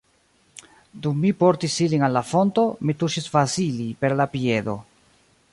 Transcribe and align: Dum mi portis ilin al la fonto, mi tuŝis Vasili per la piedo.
Dum 1.05 1.19
mi 1.25 1.33
portis 1.43 1.75
ilin 1.87 2.07
al 2.09 2.17
la 2.19 2.25
fonto, 2.31 2.65
mi 2.89 2.97
tuŝis 3.03 3.31
Vasili 3.39 3.89
per 4.03 4.21
la 4.23 4.31
piedo. 4.37 4.81